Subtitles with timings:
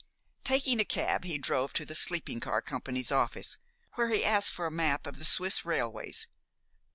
[0.43, 3.59] Taking a cab, he drove to the sleeping car company's office,
[3.93, 6.25] where he asked for a map of the Swiss railways.